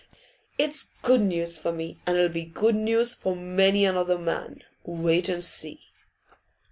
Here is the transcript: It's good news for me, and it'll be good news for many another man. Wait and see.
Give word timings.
It's 0.57 0.93
good 1.03 1.21
news 1.21 1.59
for 1.59 1.71
me, 1.71 1.99
and 2.07 2.17
it'll 2.17 2.27
be 2.33 2.41
good 2.41 2.73
news 2.73 3.13
for 3.13 3.35
many 3.35 3.85
another 3.85 4.17
man. 4.17 4.63
Wait 4.83 5.29
and 5.29 5.43
see. 5.43 5.79